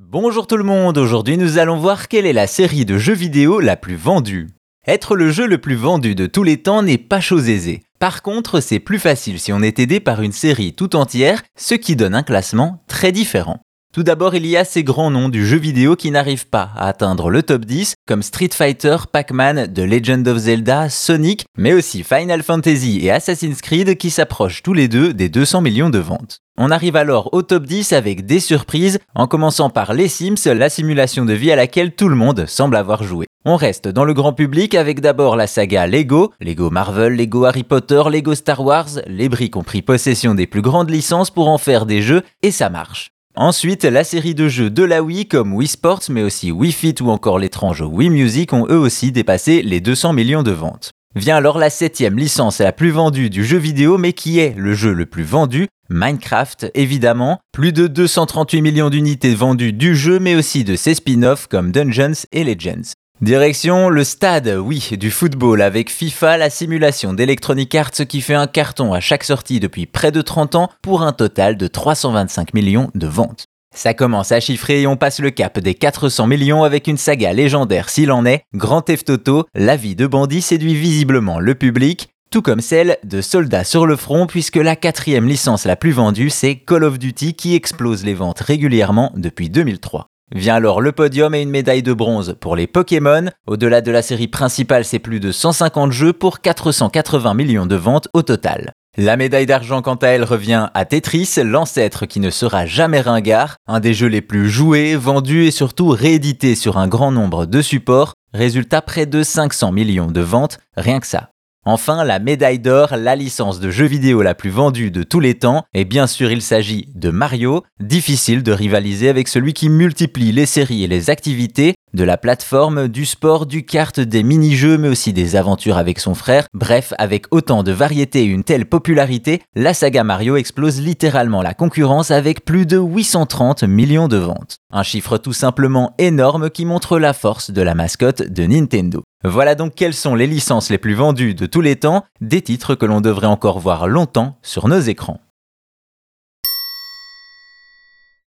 Bonjour 0.00 0.46
tout 0.46 0.56
le 0.56 0.64
monde, 0.64 0.96
aujourd'hui 0.96 1.36
nous 1.36 1.58
allons 1.58 1.76
voir 1.76 2.06
quelle 2.06 2.24
est 2.24 2.32
la 2.32 2.46
série 2.46 2.84
de 2.84 2.98
jeux 2.98 3.14
vidéo 3.14 3.58
la 3.58 3.76
plus 3.76 3.96
vendue. 3.96 4.48
Être 4.86 5.16
le 5.16 5.30
jeu 5.30 5.46
le 5.46 5.58
plus 5.58 5.74
vendu 5.74 6.14
de 6.14 6.26
tous 6.26 6.44
les 6.44 6.62
temps 6.62 6.82
n'est 6.82 6.98
pas 6.98 7.20
chose 7.20 7.48
aisée. 7.48 7.82
Par 7.98 8.22
contre, 8.22 8.60
c'est 8.60 8.78
plus 8.78 9.00
facile 9.00 9.40
si 9.40 9.52
on 9.52 9.60
est 9.60 9.80
aidé 9.80 9.98
par 9.98 10.22
une 10.22 10.32
série 10.32 10.72
tout 10.72 10.94
entière, 10.94 11.42
ce 11.58 11.74
qui 11.74 11.96
donne 11.96 12.14
un 12.14 12.22
classement 12.22 12.84
très 12.86 13.10
différent. 13.10 13.58
Tout 13.92 14.04
d'abord, 14.04 14.36
il 14.36 14.46
y 14.46 14.56
a 14.56 14.64
ces 14.64 14.84
grands 14.84 15.10
noms 15.10 15.28
du 15.28 15.44
jeu 15.44 15.58
vidéo 15.58 15.96
qui 15.96 16.12
n'arrivent 16.12 16.48
pas 16.48 16.70
à 16.76 16.86
atteindre 16.86 17.28
le 17.28 17.42
top 17.42 17.64
10, 17.64 17.94
comme 18.06 18.22
Street 18.22 18.50
Fighter, 18.52 18.96
Pac-Man, 19.10 19.72
The 19.74 19.80
Legend 19.80 20.26
of 20.28 20.38
Zelda, 20.38 20.88
Sonic, 20.90 21.44
mais 21.58 21.72
aussi 21.72 22.04
Final 22.04 22.44
Fantasy 22.44 23.00
et 23.02 23.10
Assassin's 23.10 23.60
Creed 23.60 23.98
qui 23.98 24.10
s'approchent 24.10 24.62
tous 24.62 24.74
les 24.74 24.86
deux 24.86 25.12
des 25.12 25.28
200 25.28 25.60
millions 25.60 25.90
de 25.90 25.98
ventes. 25.98 26.38
On 26.60 26.72
arrive 26.72 26.96
alors 26.96 27.32
au 27.32 27.42
top 27.42 27.66
10 27.66 27.92
avec 27.92 28.26
des 28.26 28.40
surprises, 28.40 28.98
en 29.14 29.28
commençant 29.28 29.70
par 29.70 29.94
Les 29.94 30.08
Sims, 30.08 30.34
la 30.46 30.68
simulation 30.68 31.24
de 31.24 31.32
vie 31.32 31.52
à 31.52 31.56
laquelle 31.56 31.94
tout 31.94 32.08
le 32.08 32.16
monde 32.16 32.46
semble 32.48 32.74
avoir 32.74 33.04
joué. 33.04 33.26
On 33.44 33.54
reste 33.54 33.86
dans 33.86 34.04
le 34.04 34.12
grand 34.12 34.32
public 34.32 34.74
avec 34.74 35.00
d'abord 35.00 35.36
la 35.36 35.46
saga 35.46 35.86
Lego, 35.86 36.32
Lego 36.40 36.68
Marvel, 36.70 37.14
Lego 37.14 37.44
Harry 37.44 37.62
Potter, 37.62 38.02
Lego 38.10 38.34
Star 38.34 38.64
Wars, 38.64 38.88
les 39.06 39.28
briques 39.28 39.54
ont 39.54 39.62
pris 39.62 39.82
possession 39.82 40.34
des 40.34 40.48
plus 40.48 40.60
grandes 40.60 40.90
licences 40.90 41.30
pour 41.30 41.46
en 41.46 41.58
faire 41.58 41.86
des 41.86 42.02
jeux 42.02 42.24
et 42.42 42.50
ça 42.50 42.70
marche. 42.70 43.10
Ensuite, 43.36 43.84
la 43.84 44.02
série 44.02 44.34
de 44.34 44.48
jeux 44.48 44.68
de 44.68 44.82
la 44.82 45.00
Wii 45.00 45.28
comme 45.28 45.54
Wii 45.54 45.68
Sports, 45.68 46.02
mais 46.08 46.24
aussi 46.24 46.50
Wii 46.50 46.72
Fit 46.72 46.96
ou 47.00 47.10
encore 47.10 47.38
l'étrange 47.38 47.82
Wii 47.82 48.10
Music 48.10 48.52
ont 48.52 48.66
eux 48.68 48.78
aussi 48.78 49.12
dépassé 49.12 49.62
les 49.62 49.80
200 49.80 50.12
millions 50.12 50.42
de 50.42 50.50
ventes. 50.50 50.90
Vient 51.14 51.36
alors 51.36 51.58
la 51.58 51.70
septième 51.70 52.18
licence 52.18 52.58
la 52.58 52.72
plus 52.72 52.90
vendue 52.90 53.30
du 53.30 53.44
jeu 53.44 53.58
vidéo, 53.58 53.96
mais 53.96 54.12
qui 54.12 54.40
est 54.40 54.54
le 54.56 54.74
jeu 54.74 54.92
le 54.92 55.06
plus 55.06 55.22
vendu 55.22 55.68
Minecraft, 55.88 56.70
évidemment. 56.74 57.40
Plus 57.52 57.72
de 57.72 57.86
238 57.86 58.62
millions 58.62 58.90
d'unités 58.90 59.34
vendues 59.34 59.72
du 59.72 59.96
jeu, 59.96 60.18
mais 60.18 60.34
aussi 60.34 60.64
de 60.64 60.76
ses 60.76 60.94
spin-offs 60.94 61.46
comme 61.46 61.72
Dungeons 61.72 62.26
et 62.32 62.44
Legends. 62.44 62.92
Direction 63.20 63.88
le 63.88 64.04
stade, 64.04 64.56
oui, 64.60 64.90
du 64.92 65.10
football 65.10 65.60
avec 65.60 65.90
FIFA, 65.90 66.36
la 66.36 66.50
simulation 66.50 67.14
d'Electronic 67.14 67.74
Arts 67.74 68.06
qui 68.08 68.20
fait 68.20 68.34
un 68.34 68.46
carton 68.46 68.92
à 68.92 69.00
chaque 69.00 69.24
sortie 69.24 69.58
depuis 69.58 69.86
près 69.86 70.12
de 70.12 70.22
30 70.22 70.54
ans 70.54 70.70
pour 70.82 71.02
un 71.02 71.12
total 71.12 71.56
de 71.56 71.66
325 71.66 72.54
millions 72.54 72.90
de 72.94 73.08
ventes. 73.08 73.46
Ça 73.74 73.92
commence 73.92 74.32
à 74.32 74.40
chiffrer 74.40 74.82
et 74.82 74.86
on 74.86 74.96
passe 74.96 75.18
le 75.18 75.30
cap 75.30 75.58
des 75.58 75.74
400 75.74 76.26
millions 76.28 76.62
avec 76.62 76.86
une 76.86 76.96
saga 76.96 77.32
légendaire 77.32 77.88
s'il 77.88 78.12
en 78.12 78.24
est, 78.24 78.42
Grand 78.54 78.82
Theft 78.82 79.10
Auto, 79.10 79.46
la 79.54 79.76
vie 79.76 79.96
de 79.96 80.06
bandit 80.06 80.40
séduit 80.40 80.74
visiblement 80.74 81.40
le 81.40 81.54
public, 81.54 82.08
tout 82.30 82.42
comme 82.42 82.60
celle 82.60 82.98
de 83.04 83.20
Soldats 83.20 83.64
sur 83.64 83.86
le 83.86 83.96
front 83.96 84.26
puisque 84.26 84.56
la 84.56 84.76
quatrième 84.76 85.26
licence 85.26 85.64
la 85.64 85.76
plus 85.76 85.92
vendue 85.92 86.30
c'est 86.30 86.56
Call 86.56 86.84
of 86.84 86.98
Duty 86.98 87.34
qui 87.34 87.54
explose 87.54 88.04
les 88.04 88.14
ventes 88.14 88.40
régulièrement 88.40 89.12
depuis 89.16 89.50
2003. 89.50 90.06
Vient 90.34 90.56
alors 90.56 90.82
le 90.82 90.92
podium 90.92 91.34
et 91.34 91.40
une 91.40 91.50
médaille 91.50 91.82
de 91.82 91.94
bronze 91.94 92.36
pour 92.38 92.54
les 92.54 92.66
Pokémon. 92.66 93.30
Au-delà 93.46 93.80
de 93.80 93.90
la 93.90 94.02
série 94.02 94.28
principale, 94.28 94.84
c'est 94.84 94.98
plus 94.98 95.20
de 95.20 95.32
150 95.32 95.90
jeux 95.90 96.12
pour 96.12 96.40
480 96.40 97.32
millions 97.32 97.64
de 97.64 97.76
ventes 97.76 98.08
au 98.12 98.22
total. 98.22 98.72
La 98.98 99.16
médaille 99.16 99.46
d'argent 99.46 99.80
quant 99.80 99.94
à 99.94 100.08
elle 100.08 100.24
revient 100.24 100.68
à 100.74 100.84
Tetris, 100.84 101.36
l'ancêtre 101.42 102.04
qui 102.04 102.20
ne 102.20 102.30
sera 102.30 102.66
jamais 102.66 103.00
ringard, 103.00 103.56
un 103.66 103.80
des 103.80 103.94
jeux 103.94 104.08
les 104.08 104.22
plus 104.22 104.50
joués, 104.50 104.96
vendus 104.96 105.46
et 105.46 105.50
surtout 105.50 105.88
réédités 105.88 106.56
sur 106.56 106.76
un 106.78 106.88
grand 106.88 107.12
nombre 107.12 107.46
de 107.46 107.62
supports, 107.62 108.14
résultat 108.34 108.82
près 108.82 109.06
de 109.06 109.22
500 109.22 109.72
millions 109.72 110.10
de 110.10 110.20
ventes, 110.20 110.58
rien 110.76 111.00
que 111.00 111.06
ça. 111.06 111.30
Enfin, 111.70 112.02
la 112.02 112.18
médaille 112.18 112.60
d'or, 112.60 112.96
la 112.96 113.14
licence 113.14 113.60
de 113.60 113.70
jeu 113.70 113.84
vidéo 113.84 114.22
la 114.22 114.34
plus 114.34 114.48
vendue 114.48 114.90
de 114.90 115.02
tous 115.02 115.20
les 115.20 115.34
temps, 115.34 115.66
et 115.74 115.84
bien 115.84 116.06
sûr 116.06 116.32
il 116.32 116.40
s'agit 116.40 116.88
de 116.94 117.10
Mario, 117.10 117.62
difficile 117.78 118.42
de 118.42 118.52
rivaliser 118.52 119.10
avec 119.10 119.28
celui 119.28 119.52
qui 119.52 119.68
multiplie 119.68 120.32
les 120.32 120.46
séries 120.46 120.84
et 120.84 120.86
les 120.86 121.10
activités, 121.10 121.74
de 121.94 122.04
la 122.04 122.16
plateforme, 122.16 122.88
du 122.88 123.06
sport, 123.06 123.46
du 123.46 123.64
kart, 123.64 123.98
des 123.98 124.22
mini-jeux, 124.22 124.78
mais 124.78 124.88
aussi 124.88 125.12
des 125.12 125.36
aventures 125.36 125.76
avec 125.78 125.98
son 125.98 126.14
frère. 126.14 126.46
Bref, 126.54 126.92
avec 126.98 127.26
autant 127.30 127.62
de 127.62 127.72
variété 127.72 128.22
et 128.22 128.26
une 128.26 128.44
telle 128.44 128.66
popularité, 128.66 129.42
la 129.54 129.74
saga 129.74 130.04
Mario 130.04 130.36
explose 130.36 130.80
littéralement 130.80 131.42
la 131.42 131.54
concurrence 131.54 132.10
avec 132.10 132.44
plus 132.44 132.66
de 132.66 132.78
830 132.78 133.64
millions 133.64 134.08
de 134.08 134.16
ventes. 134.16 134.58
Un 134.72 134.82
chiffre 134.82 135.18
tout 135.18 135.32
simplement 135.32 135.94
énorme 135.98 136.50
qui 136.50 136.64
montre 136.64 136.98
la 136.98 137.12
force 137.12 137.50
de 137.50 137.62
la 137.62 137.74
mascotte 137.74 138.22
de 138.22 138.44
Nintendo. 138.44 139.02
Voilà 139.24 139.54
donc 139.54 139.74
quelles 139.74 139.94
sont 139.94 140.14
les 140.14 140.26
licences 140.26 140.70
les 140.70 140.78
plus 140.78 140.94
vendues 140.94 141.34
de 141.34 141.46
tous 141.46 141.60
les 141.60 141.76
temps, 141.76 142.04
des 142.20 142.42
titres 142.42 142.74
que 142.74 142.86
l'on 142.86 143.00
devrait 143.00 143.26
encore 143.26 143.58
voir 143.58 143.88
longtemps 143.88 144.38
sur 144.42 144.68
nos 144.68 144.80
écrans. 144.80 145.20